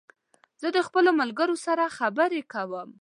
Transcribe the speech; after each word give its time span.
زه 0.61 0.67
د 0.75 0.79
خپلو 0.87 1.09
ملګرو 1.21 1.55
سره 1.65 1.93
خبري 1.97 2.41
کوم 2.53 2.89